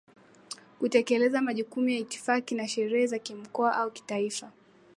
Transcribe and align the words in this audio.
Kutekeleza 0.79 1.41
majukumu 1.41 1.89
ya 1.89 1.99
itifaki 1.99 2.55
na 2.55 2.67
sherehe 2.67 3.07
za 3.07 3.19
Kimkoa 3.19 3.73
au 3.75 3.91
Kitaifa 3.91 4.51